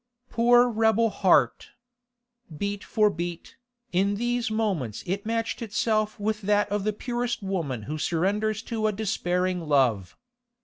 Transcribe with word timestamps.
Poor 0.31 0.67
rebel 0.67 1.11
heart! 1.11 1.73
Beat 2.57 2.83
for 2.83 3.11
beat, 3.11 3.57
in 3.91 4.15
these 4.15 4.49
moments 4.49 5.03
it 5.05 5.27
matched 5.27 5.61
itself 5.61 6.19
with 6.19 6.41
that 6.41 6.67
of 6.71 6.83
the 6.85 6.91
purest 6.91 7.43
woman 7.43 7.83
who 7.83 7.99
surrenders 7.99 8.63
to 8.63 8.87
a 8.87 8.91
despairing 8.91 9.61
love. 9.67 10.17